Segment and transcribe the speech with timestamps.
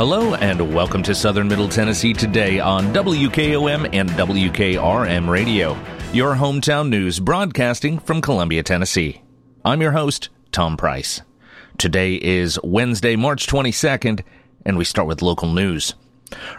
[0.00, 5.76] Hello and welcome to Southern Middle Tennessee today on WKOM and WKRM Radio,
[6.14, 9.20] your hometown news broadcasting from Columbia, Tennessee.
[9.62, 11.20] I'm your host, Tom Price.
[11.76, 14.22] Today is Wednesday, March 22nd,
[14.64, 15.92] and we start with local news.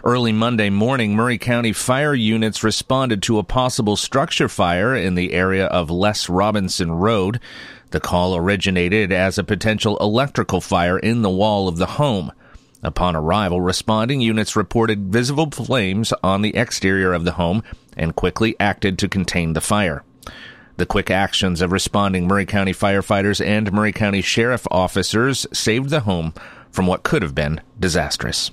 [0.04, 5.32] Early Monday morning, Maury County fire units responded to a possible structure fire in the
[5.32, 7.40] area of Les Robinson Road.
[7.90, 12.30] The call originated as a potential electrical fire in the wall of the home.
[12.82, 17.62] Upon arrival, responding units reported visible flames on the exterior of the home
[17.96, 20.02] and quickly acted to contain the fire.
[20.78, 26.00] The quick actions of responding Maury County firefighters and Maury County sheriff officers saved the
[26.00, 26.34] home
[26.70, 28.50] from what could have been disastrous.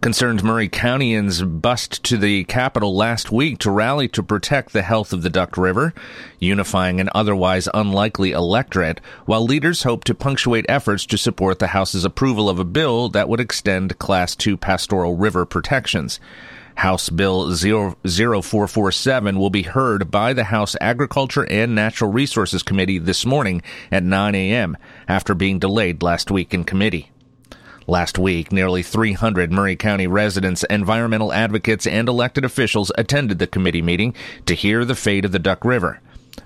[0.00, 5.12] Concerned Maury Countians bust to the Capitol last week to rally to protect the health
[5.12, 5.92] of the Duck River,
[6.38, 12.06] unifying an otherwise unlikely electorate, while leaders hope to punctuate efforts to support the House's
[12.06, 16.18] approval of a bill that would extend Class II pastoral river protections.
[16.76, 23.26] House Bill 0447 will be heard by the House Agriculture and Natural Resources Committee this
[23.26, 23.60] morning
[23.92, 24.78] at 9 a.m.
[25.06, 27.10] after being delayed last week in committee.
[27.86, 33.82] Last week, nearly 300 Maury County residents, environmental advocates, and elected officials attended the committee
[33.82, 34.14] meeting
[34.46, 36.00] to hear the fate of the Duck River.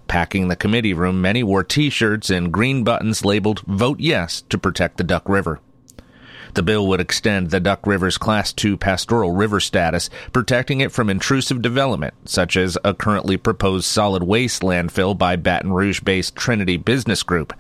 [0.07, 4.97] Packing the committee room, many wore t-shirts and green buttons labeled Vote Yes to protect
[4.97, 5.61] the Duck River.
[6.55, 11.11] The bill would extend the Duck River's Class II pastoral river status, protecting it from
[11.11, 16.77] intrusive development, such as a currently proposed solid waste landfill by Baton Rouge based Trinity
[16.77, 17.53] Business Group.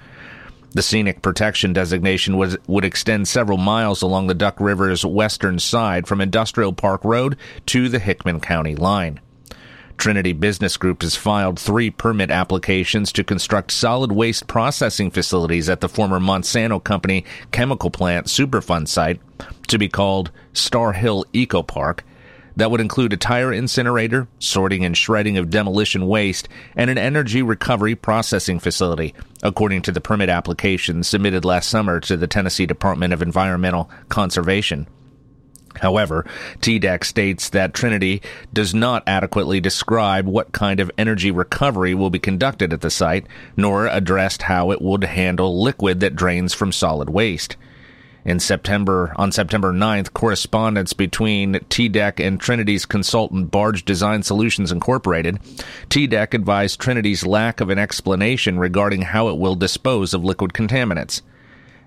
[0.75, 6.09] The scenic protection designation was, would extend several miles along the Duck River's western side
[6.09, 7.37] from Industrial Park Road
[7.67, 9.21] to the Hickman County line.
[9.97, 15.81] Trinity Business Group has filed three permit applications to construct solid waste processing facilities at
[15.81, 19.21] the former Monsanto Company chemical plant Superfund site
[19.69, 22.05] to be called Star Hill Eco Park
[22.57, 27.43] that would include a tire incinerator, sorting and shredding of demolition waste, and an energy
[27.43, 33.13] recovery processing facility, according to the permit application submitted last summer to the Tennessee Department
[33.13, 34.87] of Environmental Conservation.
[35.81, 36.25] However,
[36.61, 38.23] TDEC states that Trinity
[38.53, 43.27] does not adequately describe what kind of energy recovery will be conducted at the site,
[43.57, 47.57] nor addressed how it would handle liquid that drains from solid waste.
[48.25, 55.41] In September, on September 9th, correspondence between TDEC and Trinity's consultant Barge Design Solutions Incorporated,
[55.91, 61.21] TDEC advised Trinity's lack of an explanation regarding how it will dispose of liquid contaminants.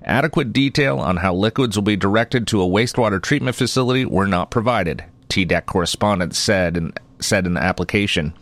[0.03, 4.51] Adequate detail on how liquids will be directed to a wastewater treatment facility were not
[4.51, 8.33] provided, TDEC correspondents said in said in the application.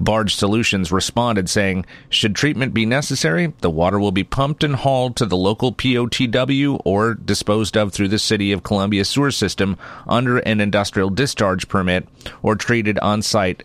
[0.00, 5.16] Barge Solutions responded saying, Should treatment be necessary, the water will be pumped and hauled
[5.16, 9.76] to the local POTW or disposed of through the City of Columbia sewer system
[10.06, 12.08] under an industrial discharge permit
[12.42, 13.64] or treated on site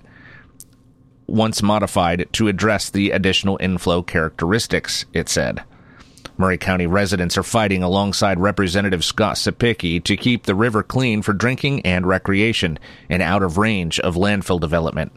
[1.28, 5.64] once modified to address the additional inflow characteristics, it said.
[6.42, 11.34] Maury County residents are fighting alongside Representative Scott Cepicky to keep the river clean for
[11.34, 12.80] drinking and recreation
[13.10, 15.12] and out of range of landfill development.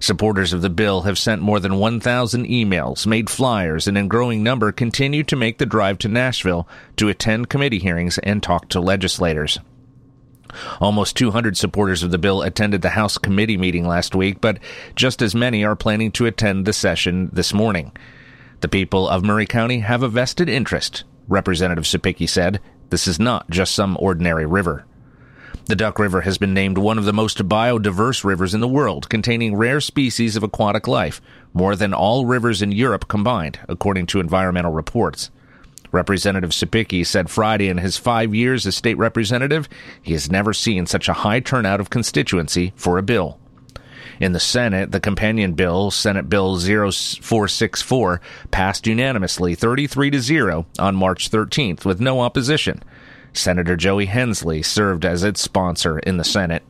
[0.00, 4.42] Supporters of the bill have sent more than 1,000 emails, made flyers, and in growing
[4.42, 8.80] number continue to make the drive to Nashville to attend committee hearings and talk to
[8.80, 9.60] legislators.
[10.80, 14.58] Almost 200 supporters of the bill attended the House committee meeting last week, but
[14.96, 17.92] just as many are planning to attend the session this morning.
[18.60, 22.60] The people of Maury County have a vested interest, Representative Cepicky said.
[22.90, 24.84] This is not just some ordinary river.
[25.64, 29.08] The Duck River has been named one of the most biodiverse rivers in the world,
[29.08, 31.22] containing rare species of aquatic life,
[31.54, 35.30] more than all rivers in Europe combined, according to environmental reports.
[35.90, 39.70] Representative Cepicky said Friday in his five years as state representative,
[40.02, 43.38] he has never seen such a high turnout of constituency for a bill.
[44.20, 48.20] In the Senate, the companion bill, Senate Bill 0464,
[48.50, 52.82] passed unanimously 33 to 0 on March 13th with no opposition.
[53.32, 56.62] Senator Joey Hensley served as its sponsor in the Senate.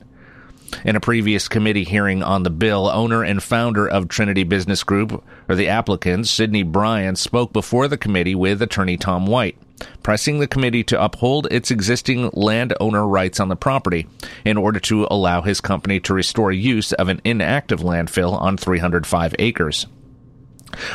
[0.85, 5.25] In a previous committee hearing on the bill, owner and founder of Trinity Business Group,
[5.49, 9.59] or the applicant, Sidney Bryan, spoke before the committee with attorney Tom White
[10.03, 14.07] pressing the committee to uphold its existing landowner rights on the property
[14.45, 19.35] in order to allow his company to restore use of an inactive landfill on 305
[19.39, 19.87] acres.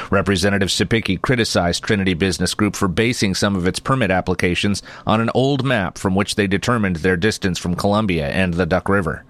[0.09, 5.29] Representative Cepicky criticized Trinity Business Group for basing some of its permit applications on an
[5.33, 9.25] old map from which they determined their distance from Columbia and the Duck River.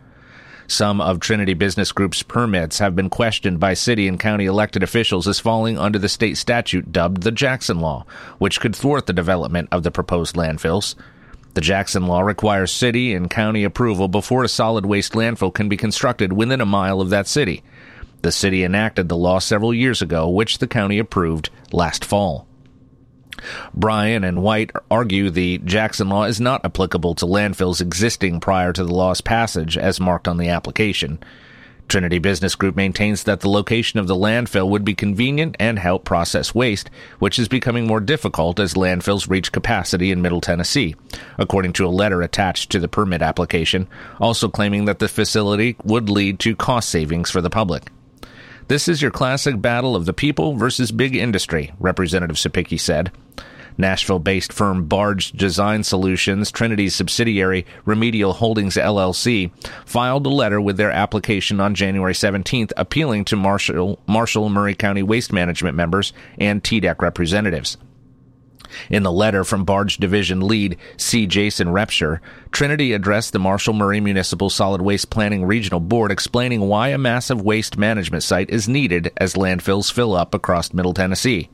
[0.68, 5.28] Some of Trinity Business Group's permits have been questioned by city and county elected officials
[5.28, 8.06] as falling under the state statute dubbed the Jackson Law,
[8.40, 10.96] which could thwart the development of the proposed landfills.
[11.54, 15.78] The Jackson Law requires city and county approval before a solid waste landfill can be
[15.78, 17.64] constructed within a mile of that city.
[18.24, 22.48] The city enacted the law several years ago, which the county approved last fall.
[23.74, 28.84] Bryan and White argue the Jackson Law is not applicable to landfills existing prior to
[28.84, 31.20] the law's passage as marked on the application.
[31.88, 36.04] Trinity Business Group maintains that the location of the landfill would be convenient and help
[36.04, 36.90] process waste,
[37.20, 40.96] which is becoming more difficult as landfills reach capacity in Middle Tennessee,
[41.38, 43.88] according to a letter attached to the permit application,
[44.20, 47.92] also claiming that the facility would lead to cost savings for the public.
[48.68, 53.12] This is your classic battle of the people versus big industry, Representative Cepicky said.
[53.78, 59.52] Nashville based firm Barge Design Solutions, Trinity's subsidiary Remedial Holdings LLC,
[59.86, 65.04] filed a letter with their application on January 17th appealing to Marshall, Marshall Maury County
[65.04, 67.78] Waste Management members and TDEC representatives.
[68.90, 71.26] In the letter from Barge Division lead C.
[71.26, 72.20] Jason Repsher,
[72.52, 77.42] Trinity addressed the Marshall Maury Municipal Solid Waste Planning Regional Board explaining why a massive
[77.42, 81.50] waste management site is needed as landfills fill up across Middle Tennessee.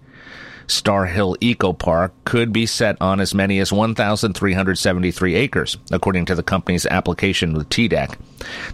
[0.68, 6.36] Star Hill Eco Park could be set on as many as 1,373 acres, according to
[6.36, 8.16] the company's application with TDEC.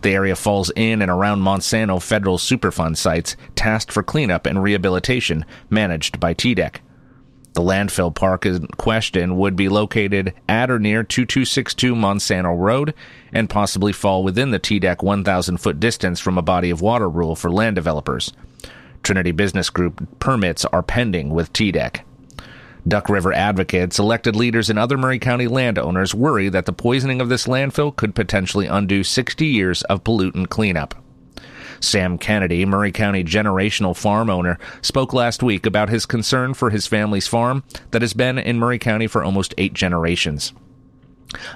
[0.01, 5.45] The area falls in and around Monsanto federal Superfund sites tasked for cleanup and rehabilitation,
[5.69, 6.77] managed by TDEC.
[7.57, 12.93] The landfill park in question would be located at or near 2262 Monsanto Road
[13.33, 17.35] and possibly fall within the TDEC 1,000 foot distance from a body of water rule
[17.35, 18.31] for land developers.
[19.01, 22.01] Trinity Business Group permits are pending with TDEC.
[22.87, 27.29] Duck River advocates, elected leaders, and other Maury County landowners worry that the poisoning of
[27.29, 30.93] this landfill could potentially undo 60 years of pollutant cleanup.
[31.79, 36.87] Sam Kennedy, Maury County generational farm owner, spoke last week about his concern for his
[36.87, 40.53] family's farm that has been in Maury County for almost eight generations.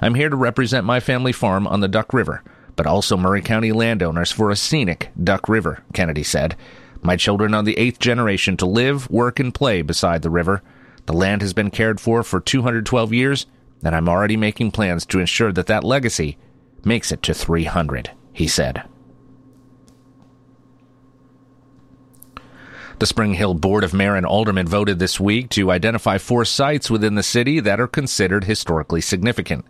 [0.00, 2.42] I'm here to represent my family farm on the Duck River,
[2.76, 6.56] but also Maury County landowners for a scenic Duck River, Kennedy said.
[7.02, 10.62] My children are the eighth generation to live, work, and play beside the river.
[11.06, 13.46] The land has been cared for for 212 years,
[13.82, 16.38] and I'm already making plans to ensure that that legacy
[16.84, 18.84] makes it to 300, he said.
[23.02, 26.88] The Spring Hill Board of Mayor and Aldermen voted this week to identify four sites
[26.88, 29.64] within the city that are considered historically significant.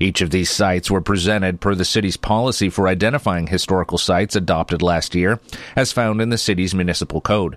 [0.00, 4.82] Each of these sites were presented per the city's policy for identifying historical sites adopted
[4.82, 5.38] last year,
[5.76, 7.56] as found in the city's municipal code.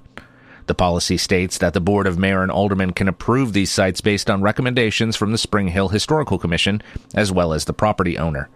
[0.67, 4.29] The policy states that the Board of Mayor and Aldermen can approve these sites based
[4.29, 6.83] on recommendations from the Spring Hill Historical Commission,
[7.15, 8.47] as well as the property owner.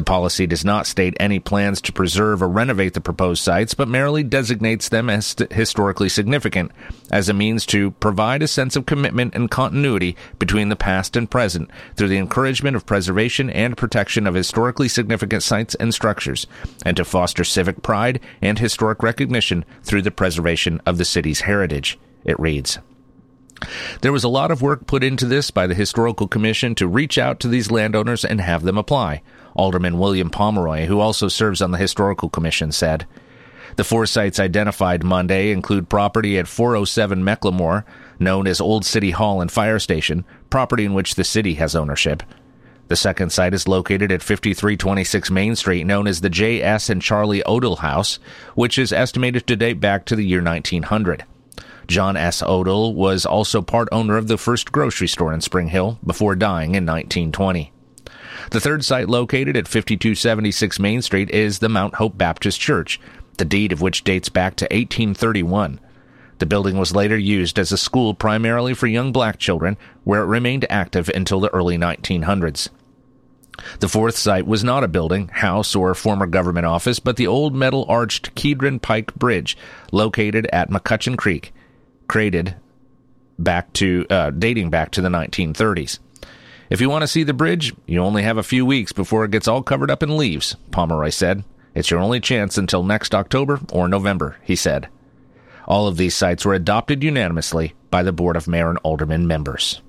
[0.00, 3.86] The policy does not state any plans to preserve or renovate the proposed sites, but
[3.86, 6.72] merely designates them as historically significant
[7.10, 11.30] as a means to provide a sense of commitment and continuity between the past and
[11.30, 16.46] present through the encouragement of preservation and protection of historically significant sites and structures,
[16.82, 21.98] and to foster civic pride and historic recognition through the preservation of the city's heritage,
[22.24, 22.78] it reads.
[24.00, 27.18] There was a lot of work put into this by the Historical Commission to reach
[27.18, 29.20] out to these landowners and have them apply.
[29.54, 33.06] Alderman William Pomeroy, who also serves on the Historical Commission, said.
[33.76, 37.84] The four sites identified Monday include property at 407 Mecklemore,
[38.18, 42.22] known as Old City Hall and Fire Station, property in which the city has ownership.
[42.88, 46.90] The second site is located at 5326 Main Street, known as the J.S.
[46.90, 48.18] and Charlie Odell House,
[48.56, 51.24] which is estimated to date back to the year 1900.
[51.86, 52.42] John S.
[52.42, 56.74] Odell was also part owner of the first grocery store in Spring Hill before dying
[56.74, 57.72] in 1920.
[58.50, 63.00] The third site located at 5276 Main Street is the Mount Hope Baptist Church,
[63.38, 65.78] the deed of which dates back to 1831.
[66.38, 70.26] The building was later used as a school primarily for young black children, where it
[70.26, 72.70] remained active until the early 1900s.
[73.78, 77.54] The fourth site was not a building, house, or former government office, but the old
[77.54, 79.56] metal arched Kedron Pike Bridge,
[79.92, 81.52] located at McCutcheon Creek,
[82.08, 82.56] created
[83.38, 86.00] back to uh, dating back to the 1930s.
[86.70, 89.32] If you want to see the bridge, you only have a few weeks before it
[89.32, 91.42] gets all covered up in leaves, Pomeroy said.
[91.74, 94.88] It's your only chance until next October or November, he said.
[95.66, 99.82] All of these sites were adopted unanimously by the Board of Mayor and Alderman members.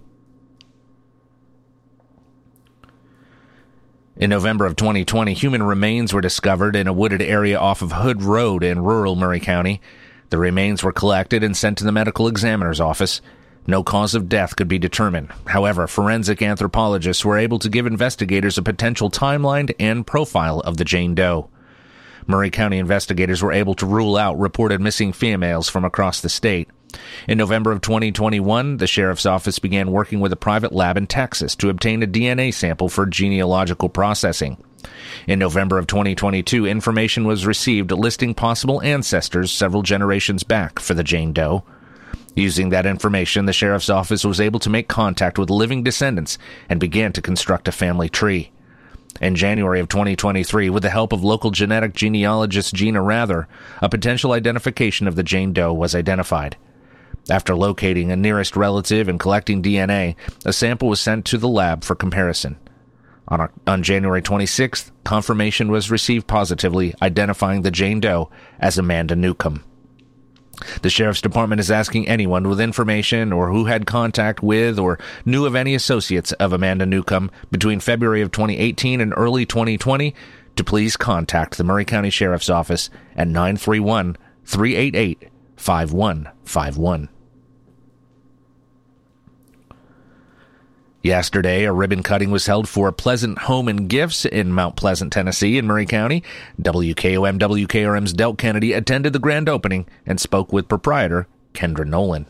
[4.18, 8.24] In November of 2020, human remains were discovered in a wooded area off of Hood
[8.24, 9.82] Road in rural Maury County.
[10.30, 13.22] The remains were collected and sent to the medical examiner's office.
[13.68, 15.30] No cause of death could be determined.
[15.46, 20.86] However, forensic anthropologists were able to give investigators a potential timeline and profile of the
[20.86, 21.50] Jane Doe.
[22.28, 26.70] Maury County investigators were able to rule out reported missing females from across the state.
[27.28, 31.56] In November of 2021, the sheriff's office began working with a private lab in Texas
[31.58, 34.58] to obtain a DNA sample for genealogical processing.
[35.28, 41.04] In November of 2022, information was received listing possible ancestors several generations back for the
[41.04, 41.64] Jane Doe.
[42.36, 46.38] Using that information, the sheriff's office was able to make contact with living descendants
[46.70, 48.52] and began to construct a family tree.
[49.20, 53.48] In January of 2023, with the help of local genetic genealogist Gina Rather,
[53.82, 56.56] a potential identification of the Jane Doe was identified.
[57.30, 61.84] After locating a nearest relative and collecting DNA, a sample was sent to the lab
[61.84, 62.58] for comparison.
[63.28, 69.64] On, on January 26th, confirmation was received positively, identifying the Jane Doe as Amanda Newcomb.
[70.82, 75.46] The Sheriff's Department is asking anyone with information or who had contact with or knew
[75.46, 80.14] of any associates of Amanda Newcomb between February of 2018 and early 2020
[80.56, 87.21] to please contact the Maury County Sheriff's Office at 931 388 5151.
[91.04, 95.58] Yesterday, a ribbon cutting was held for Pleasant Home and Gifts in Mount Pleasant, Tennessee,
[95.58, 96.22] in Maury County.
[96.62, 102.28] WKOM WKRM's Del Kennedy attended the grand opening and spoke with proprietor Kendra Nolan.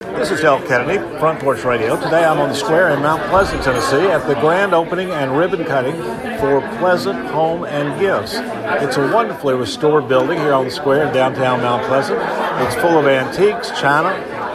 [0.00, 1.96] This is Del Kennedy, Front Porch Radio.
[1.96, 5.66] Today I'm on the square in Mount Pleasant, Tennessee at the grand opening and ribbon
[5.66, 5.94] cutting
[6.38, 8.36] for Pleasant Home and Gifts.
[8.82, 12.18] It's a wonderfully restored building here on the square in downtown Mount Pleasant.
[12.66, 14.10] It's full of antiques, china,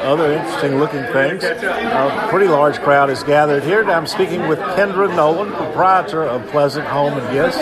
[0.07, 1.43] other interesting looking things.
[1.43, 3.83] A pretty large crowd is gathered here.
[3.83, 7.57] Now I'm speaking with Kendra Nolan, proprietor of Pleasant Home and Gifts.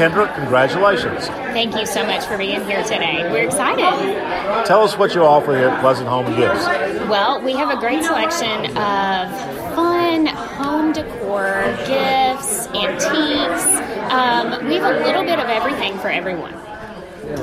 [0.00, 1.28] Kendra, congratulations.
[1.28, 3.28] Thank you so much for being here today.
[3.30, 4.66] We're excited.
[4.66, 6.64] Tell us what you offer here at Pleasant Home and Gifts.
[7.08, 9.30] Well, we have a great selection of
[9.74, 13.64] fun home decor, gifts, antiques.
[14.10, 16.54] Um, we have a little bit of everything for everyone.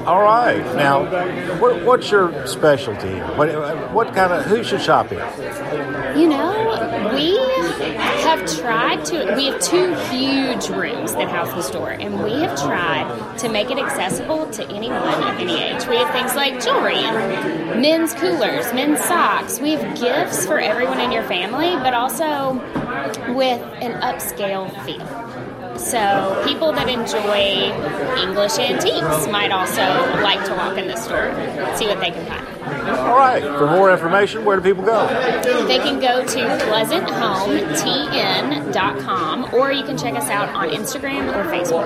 [0.06, 0.64] All right.
[0.76, 1.06] Now,
[1.60, 3.20] what, what's your specialty?
[3.36, 3.50] What,
[3.92, 5.26] what kind of who should shop here?
[6.16, 7.38] You know, we
[8.22, 9.36] have tried to.
[9.36, 13.70] We have two huge rooms that house the store, and we have tried to make
[13.70, 15.86] it accessible to anyone of any age.
[15.88, 17.02] We have things like jewelry
[17.80, 19.60] men's coolers, men's socks.
[19.60, 22.54] We have gifts for everyone in your family, but also
[23.34, 25.06] with an upscale feel.
[25.78, 27.72] So people that enjoy
[28.20, 29.82] English antiques might also
[30.24, 31.32] like to walk in the store,
[31.78, 32.57] see what they can find.
[32.98, 33.44] All right.
[33.44, 35.08] For more information, where do people go?
[35.68, 41.86] They can go to pleasanthometn.com or you can check us out on Instagram or Facebook.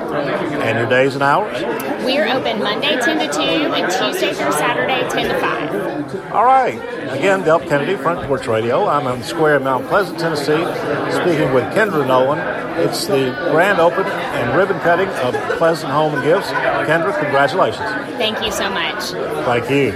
[0.62, 1.58] And your days and hours?
[2.06, 6.32] We are open Monday 10 to 2 and Tuesday through Saturday 10 to 5.
[6.34, 6.76] All right.
[7.12, 8.88] Again, Del Kennedy, Front Porch Radio.
[8.88, 10.64] I'm on the square of Mount Pleasant, Tennessee,
[11.12, 12.40] speaking with Kendra Nolan.
[12.80, 16.48] It's the grand opening and ribbon cutting of Pleasant Home and Gifts.
[16.48, 17.88] Kendra, congratulations.
[18.18, 19.04] Thank you so much.
[19.46, 19.92] Thank you.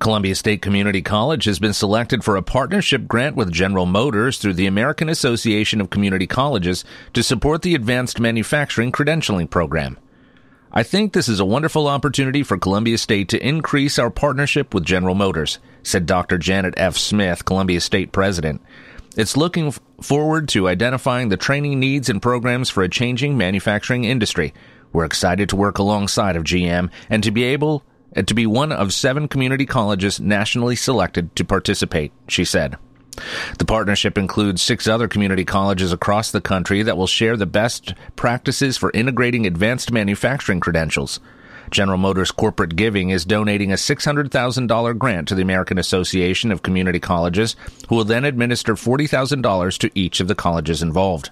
[0.00, 4.54] Columbia State Community College has been selected for a partnership grant with General Motors through
[4.54, 9.98] the American Association of Community Colleges to support the Advanced Manufacturing Credentialing Program.
[10.72, 14.86] I think this is a wonderful opportunity for Columbia State to increase our partnership with
[14.86, 16.38] General Motors, said Dr.
[16.38, 16.96] Janet F.
[16.96, 18.62] Smith, Columbia State President.
[19.18, 24.04] It's looking f- forward to identifying the training needs and programs for a changing manufacturing
[24.04, 24.54] industry.
[24.94, 28.92] We're excited to work alongside of GM and to be able to be one of
[28.92, 32.76] seven community colleges nationally selected to participate, she said.
[33.58, 37.94] The partnership includes six other community colleges across the country that will share the best
[38.16, 41.20] practices for integrating advanced manufacturing credentials.
[41.70, 46.98] General Motors Corporate Giving is donating a $600,000 grant to the American Association of Community
[46.98, 47.54] Colleges,
[47.88, 51.30] who will then administer $40,000 to each of the colleges involved.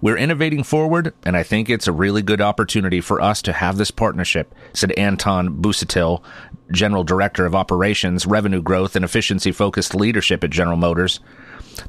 [0.00, 3.76] We're innovating forward, and I think it's a really good opportunity for us to have
[3.76, 6.22] this partnership, said Anton Busatil,
[6.70, 11.20] General Director of Operations, Revenue Growth, and Efficiency Focused Leadership at General Motors.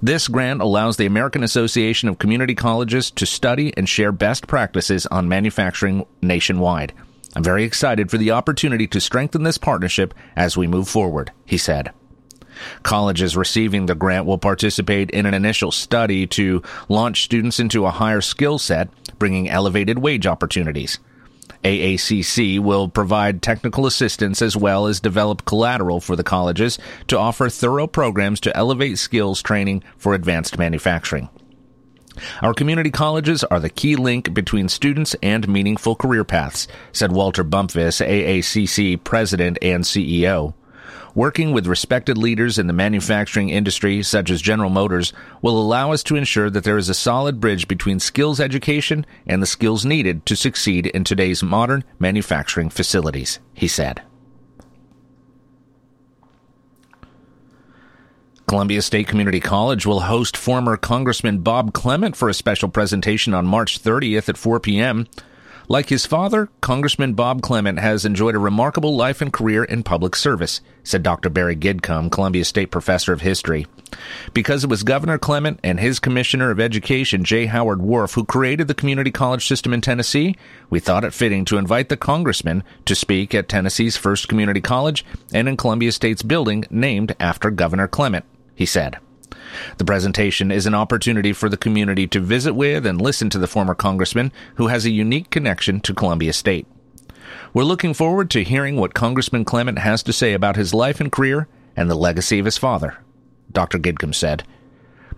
[0.01, 5.05] This grant allows the American Association of Community Colleges to study and share best practices
[5.07, 6.93] on manufacturing nationwide.
[7.35, 11.57] I'm very excited for the opportunity to strengthen this partnership as we move forward, he
[11.57, 11.91] said.
[12.83, 17.91] Colleges receiving the grant will participate in an initial study to launch students into a
[17.91, 20.99] higher skill set, bringing elevated wage opportunities.
[21.63, 27.49] AACC will provide technical assistance as well as develop collateral for the colleges to offer
[27.49, 31.29] thorough programs to elevate skills training for advanced manufacturing.
[32.41, 37.43] Our community colleges are the key link between students and meaningful career paths, said Walter
[37.43, 40.53] Bumphus, AACC president and CEO.
[41.17, 46.03] Working with respected leaders in the manufacturing industry, such as General Motors, will allow us
[46.03, 50.27] to ensure that there is a solid bridge between skills education and the skills needed
[50.27, 54.03] to succeed in today's modern manufacturing facilities, he said.
[58.45, 63.47] Columbia State Community College will host former Congressman Bob Clement for a special presentation on
[63.47, 65.07] March 30th at 4 p.m.
[65.69, 70.15] Like his father, Congressman Bob Clement has enjoyed a remarkable life and career in public
[70.15, 71.29] service, said Dr.
[71.29, 73.67] Barry Gidcombe, Columbia State Professor of History.
[74.33, 77.47] Because it was Governor Clement and his Commissioner of Education, J.
[77.47, 80.37] Howard Warf, who created the community college system in Tennessee,
[80.69, 85.03] we thought it fitting to invite the Congressman to speak at Tennessee's first community college
[85.33, 88.23] and in Columbia State's building named after Governor Clement
[88.57, 88.97] he said.
[89.77, 93.47] The presentation is an opportunity for the community to visit with and listen to the
[93.47, 96.67] former congressman who has a unique connection to Columbia State.
[97.53, 101.11] We're looking forward to hearing what Congressman Clement has to say about his life and
[101.11, 102.97] career and the legacy of his father,
[103.51, 103.79] Dr.
[103.79, 104.43] Gidcombe said.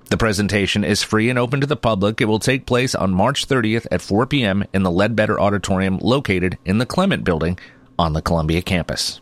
[0.09, 2.19] The presentation is free and open to the public.
[2.19, 4.65] It will take place on March 30th at 4 p.m.
[4.74, 7.59] in the Ledbetter Auditorium located in the Clement Building
[8.00, 9.21] on the Columbia campus.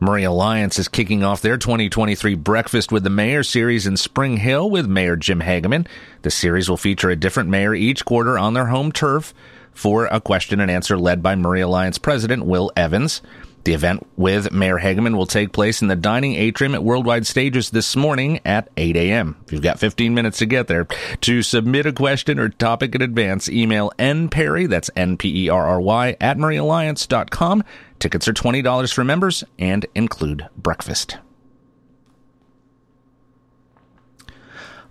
[0.00, 4.68] Maury Alliance is kicking off their 2023 Breakfast with the Mayor series in Spring Hill
[4.68, 5.86] with Mayor Jim Hagaman.
[6.22, 9.32] The series will feature a different mayor each quarter on their home turf
[9.72, 13.22] for a question and answer led by Maury Alliance President Will Evans.
[13.64, 17.70] The event with Mayor Hagaman will take place in the dining atrium at Worldwide Stages
[17.70, 19.36] this morning at 8 a.m.
[19.46, 20.86] If you've got 15 minutes to get there,
[21.22, 27.64] to submit a question or topic in advance, email nperry, that's N-P-E-R-R-Y, at mauryalliance.com.
[27.98, 31.16] Tickets are $20 for members and include breakfast.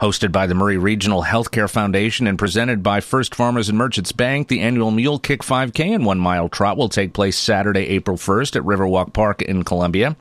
[0.03, 4.49] Hosted by the Maury Regional Healthcare Foundation and presented by First Farmers and Merchants Bank,
[4.49, 8.57] the annual Mule Kick 5K and one mile trot will take place Saturday, April 1st
[8.57, 10.17] at Riverwalk Park in Columbia.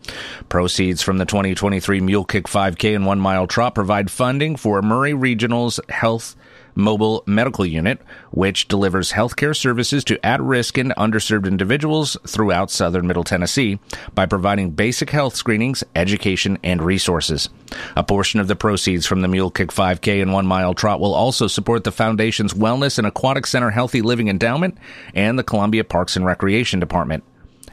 [0.49, 5.15] Proceeds from the 2023 Mule Kick 5K and one mile trot provide funding for Maury
[5.15, 6.37] Regional's Health
[6.75, 13.07] mobile medical unit, which delivers healthcare services to at risk and underserved individuals throughout southern
[13.07, 13.79] Middle Tennessee
[14.15, 17.49] by providing basic health screenings, education, and resources.
[17.97, 21.15] A portion of the proceeds from the Mule Kick 5K and One Mile Trot will
[21.15, 24.79] also support the Foundation's Wellness and Aquatic Center Healthy Living Endowment
[25.15, 27.25] and the Columbia Parks and Recreation Department.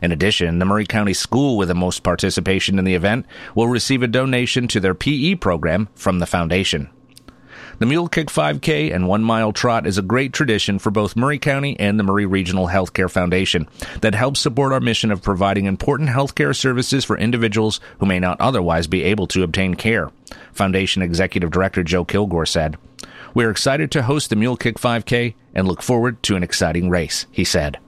[0.01, 4.01] In addition, the Maury County School with the most participation in the event will receive
[4.01, 6.89] a donation to their PE program from the Foundation.
[7.79, 11.39] The Mule Kick 5K and One Mile Trot is a great tradition for both Maury
[11.39, 13.69] County and the Maury Regional Healthcare Foundation
[14.01, 18.41] that helps support our mission of providing important healthcare services for individuals who may not
[18.41, 20.11] otherwise be able to obtain care.
[20.51, 22.75] Foundation Executive Director Joe Kilgore said,
[23.33, 26.89] We are excited to host the Mule Kick 5K and look forward to an exciting
[26.89, 27.79] race, he said.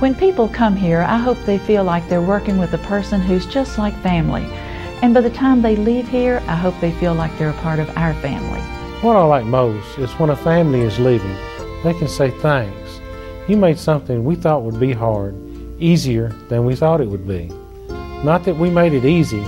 [0.00, 3.46] when people come here, I hope they feel like they're working with a person who's
[3.46, 4.44] just like family.
[5.02, 7.78] And by the time they leave here, I hope they feel like they're a part
[7.78, 8.60] of our family.
[9.00, 11.36] What I like most is when a family is leaving,
[11.82, 13.00] they can say thanks.
[13.48, 15.34] You made something we thought would be hard
[15.78, 17.46] easier than we thought it would be.
[18.22, 19.44] Not that we made it easy,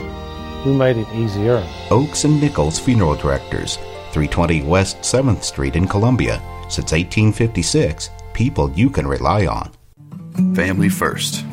[0.65, 1.67] we made it easier.
[1.91, 3.77] Oaks and Nichols Funeral Directors,
[4.13, 6.41] 320 West 7th Street in Columbia.
[6.71, 9.78] Since 1856, people you can rely on.
[10.55, 11.45] Family first.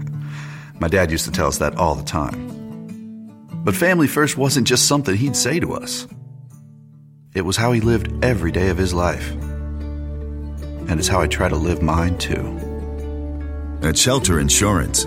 [0.80, 2.50] My dad used to tell us that all the time.
[3.64, 6.06] But family first wasn't just something he'd say to us.
[7.34, 9.30] It was how he lived every day of his life.
[9.32, 12.58] And it's how I try to live mine too.
[13.82, 15.06] At Shelter Insurance,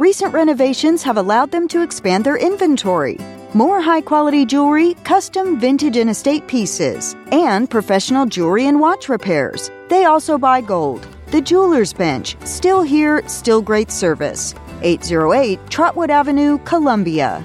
[0.00, 3.18] Recent renovations have allowed them to expand their inventory.
[3.52, 9.70] More high quality jewelry, custom vintage and estate pieces, and professional jewelry and watch repairs.
[9.90, 11.06] They also buy gold.
[11.26, 14.54] The Jeweler's Bench, still here, still great service.
[14.80, 17.44] 808 Trotwood Avenue, Columbia.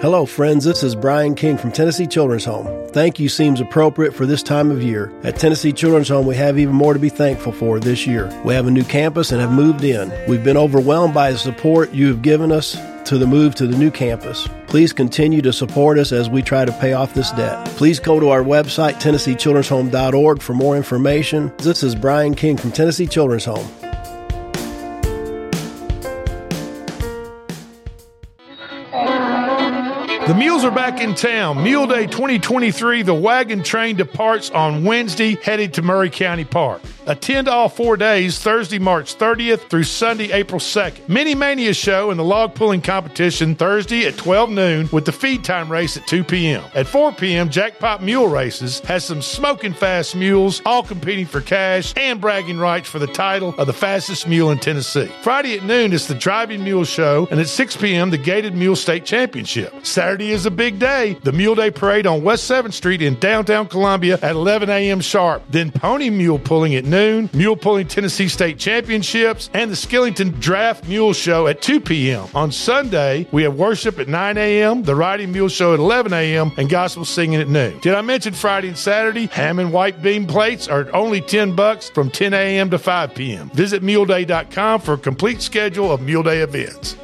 [0.00, 0.64] Hello, friends.
[0.64, 2.88] This is Brian King from Tennessee Children's Home.
[2.88, 5.12] Thank you seems appropriate for this time of year.
[5.24, 8.32] At Tennessee Children's Home, we have even more to be thankful for this year.
[8.42, 10.10] We have a new campus and have moved in.
[10.26, 12.78] We've been overwhelmed by the support you have given us
[13.10, 14.48] to the move to the new campus.
[14.68, 17.66] Please continue to support us as we try to pay off this debt.
[17.76, 21.52] Please go to our website, TennesseeChildren'sHome.org, for more information.
[21.58, 23.68] This is Brian King from Tennessee Children's Home.
[30.30, 31.60] The mules are back in town.
[31.64, 36.82] Mule Day 2023, the wagon train departs on Wednesday, headed to Maury County Park.
[37.06, 41.08] Attend all four days, Thursday, March 30th through Sunday, April 2nd.
[41.08, 45.42] Mini Mania show and the log pulling competition Thursday at 12 noon with the feed
[45.42, 46.62] time race at 2 p.m.
[46.74, 51.92] At 4 p.m., Jackpot Mule Races has some smoking fast mules, all competing for cash
[51.96, 55.10] and bragging rights for the title of the fastest mule in Tennessee.
[55.22, 58.76] Friday at noon is the Driving Mule Show, and at 6 p.m., the Gaited Mule
[58.76, 59.84] State Championship.
[59.84, 63.66] Saturday is a big day, the Mule Day Parade on West 7th Street in downtown
[63.66, 65.00] Columbia at 11 a.m.
[65.00, 65.42] sharp.
[65.48, 70.86] Then Pony Mule Pulling at noon, Mule Pulling Tennessee State Championships, and the Skillington Draft
[70.86, 72.26] Mule Show at 2 p.m.
[72.34, 76.52] On Sunday, we have worship at 9 a.m., the Riding Mule Show at 11 a.m.,
[76.56, 77.78] and gospel singing at noon.
[77.80, 79.26] Did I mention Friday and Saturday?
[79.26, 82.70] Ham and white bean plates are only 10 bucks from 10 a.m.
[82.70, 83.50] to 5 p.m.
[83.50, 86.96] Visit muleday.com for a complete schedule of Mule Day events.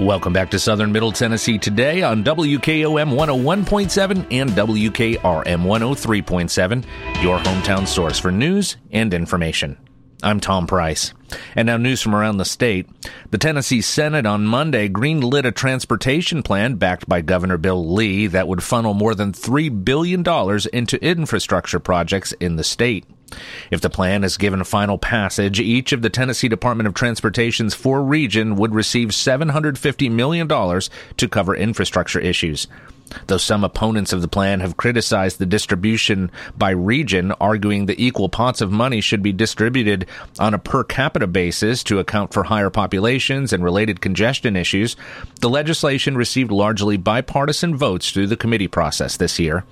[0.00, 7.86] Welcome back to Southern Middle Tennessee today on WKOM 101.7 and WKRM 103.7, your hometown
[7.86, 9.76] source for news and information.
[10.22, 11.12] I'm Tom Price.
[11.54, 12.88] And now news from around the state.
[13.30, 18.48] The Tennessee Senate on Monday greenlit a transportation plan backed by Governor Bill Lee that
[18.48, 20.24] would funnel more than $3 billion
[20.72, 23.04] into infrastructure projects in the state.
[23.70, 28.02] If the plan is given final passage, each of the Tennessee Department of Transportation's four
[28.02, 32.66] region would receive $750 million to cover infrastructure issues.
[33.26, 38.28] Though some opponents of the plan have criticized the distribution by region, arguing that equal
[38.28, 40.06] pots of money should be distributed
[40.38, 44.96] on a per capita basis to account for higher populations and related congestion issues,
[45.40, 49.64] the legislation received largely bipartisan votes through the committee process this year.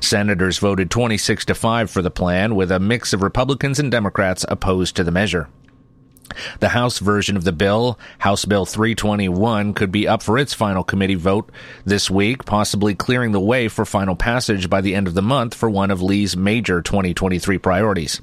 [0.00, 4.44] Senators voted 26 to 5 for the plan, with a mix of Republicans and Democrats
[4.48, 5.48] opposed to the measure.
[6.60, 10.84] The House version of the bill, House Bill 321, could be up for its final
[10.84, 11.50] committee vote
[11.84, 15.54] this week, possibly clearing the way for final passage by the end of the month
[15.54, 18.20] for one of Lee's major 2023 priorities.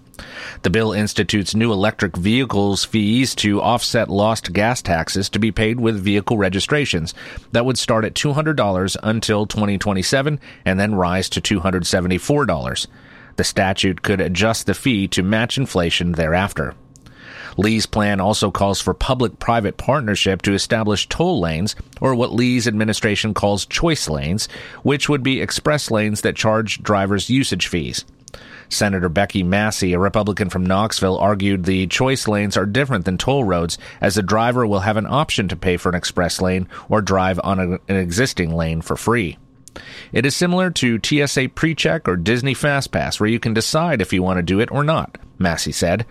[0.61, 5.79] The bill institutes new electric vehicles fees to offset lost gas taxes to be paid
[5.79, 7.13] with vehicle registrations
[7.51, 12.87] that would start at $200 until 2027 and then rise to $274.
[13.35, 16.75] The statute could adjust the fee to match inflation thereafter.
[17.57, 22.67] Lee's plan also calls for public private partnership to establish toll lanes, or what Lee's
[22.67, 24.47] administration calls choice lanes,
[24.83, 28.05] which would be express lanes that charge drivers usage fees.
[28.67, 33.43] Senator Becky Massey, a Republican from Knoxville, argued the choice lanes are different than toll
[33.43, 37.01] roads, as the driver will have an option to pay for an express lane or
[37.01, 39.37] drive on an existing lane for free.
[40.11, 44.23] It is similar to TSA PreCheck or Disney FastPass, where you can decide if you
[44.23, 45.17] want to do it or not.
[45.37, 46.05] Massey said,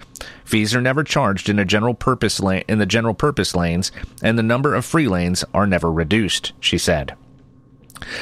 [0.45, 3.91] "Fees are never charged in a general purpose lane in the general purpose lanes,
[4.23, 7.15] and the number of free lanes are never reduced." She said.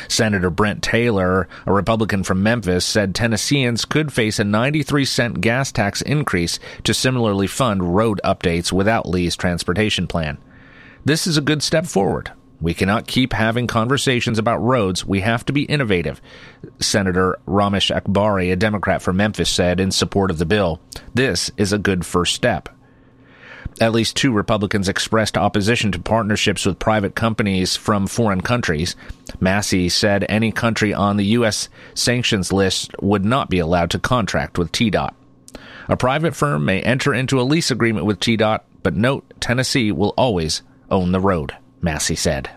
[0.06, 5.72] Senator Brent Taylor, a Republican from Memphis, said Tennesseans could face a 93 cent gas
[5.72, 10.38] tax increase to similarly fund road updates without Lee's transportation plan.
[11.04, 12.30] This is a good step forward.
[12.62, 15.04] We cannot keep having conversations about roads.
[15.04, 16.22] We have to be innovative.
[16.78, 20.80] Senator Raumesh Akbari, a Democrat from Memphis, said in support of the bill.
[21.12, 22.68] This is a good first step.
[23.80, 28.94] At least two Republicans expressed opposition to partnerships with private companies from foreign countries.
[29.40, 31.68] Massey said any country on the U.S.
[31.94, 35.14] sanctions list would not be allowed to contract with TDOT.
[35.88, 40.14] A private firm may enter into a lease agreement with TDOT, but note Tennessee will
[40.16, 41.56] always own the road.
[41.82, 42.48] Massey said.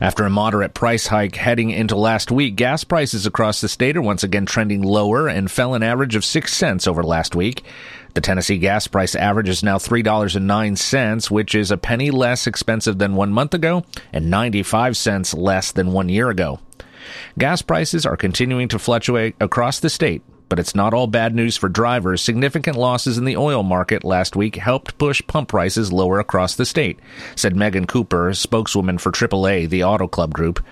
[0.00, 4.02] After a moderate price hike heading into last week, gas prices across the state are
[4.02, 7.62] once again trending lower and fell an average of 6 cents over last week.
[8.14, 13.14] The Tennessee gas price average is now $3.09, which is a penny less expensive than
[13.14, 16.58] one month ago and 95 cents less than one year ago.
[17.38, 20.22] Gas prices are continuing to fluctuate across the state,
[20.52, 22.20] but it's not all bad news for drivers.
[22.20, 26.66] Significant losses in the oil market last week helped push pump prices lower across the
[26.66, 27.00] state,
[27.34, 30.62] said Megan Cooper, spokeswoman for AAA, the Auto Club Group.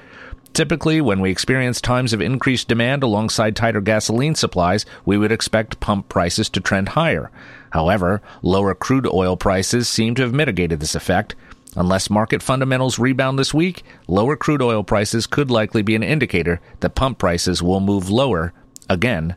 [0.53, 5.81] Typically, when we experience times of increased demand alongside tighter gasoline supplies, we would expect
[5.81, 7.31] pump prices to trend higher.
[7.71, 11.35] However, lower crude oil prices seem to have mitigated this effect.
[11.75, 16.61] Unless market fundamentals rebound this week, lower crude oil prices could likely be an indicator
[16.81, 18.53] that pump prices will move lower
[18.87, 19.37] again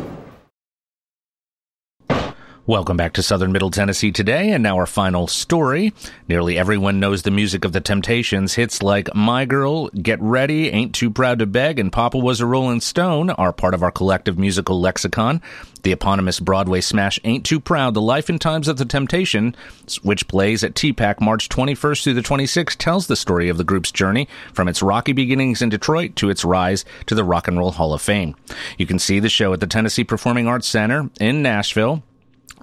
[2.67, 5.93] Welcome back to Southern Middle Tennessee today, and now our final story.
[6.27, 8.53] Nearly everyone knows the music of the Temptations.
[8.53, 12.45] Hits like My Girl, Get Ready, Ain't Too Proud to Beg, and Papa Was a
[12.45, 15.41] Rolling Stone are part of our collective musical lexicon.
[15.81, 19.55] The eponymous Broadway smash Ain't Too Proud, The Life and Times of the Temptation,
[20.03, 23.91] which plays at TPAC March 21st through the 26th, tells the story of the group's
[23.91, 27.71] journey from its rocky beginnings in Detroit to its rise to the Rock and Roll
[27.71, 28.35] Hall of Fame.
[28.77, 32.03] You can see the show at the Tennessee Performing Arts Center in Nashville.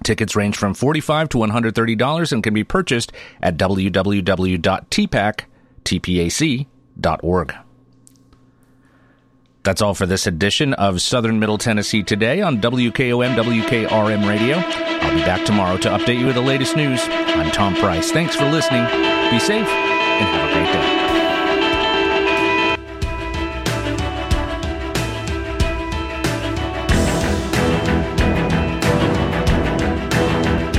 [0.03, 3.89] Tickets range from 45 to $130 and can be purchased at www.tpac.org.
[9.63, 14.57] That's all for this edition of Southern Middle Tennessee Today on WKOM WKRM Radio.
[14.57, 17.01] I'll be back tomorrow to update you with the latest news.
[17.09, 18.11] I'm Tom Price.
[18.11, 18.85] Thanks for listening.
[19.29, 20.98] Be safe and have a great day.